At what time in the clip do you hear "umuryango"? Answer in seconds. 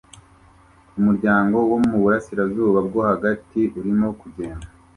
0.99-1.57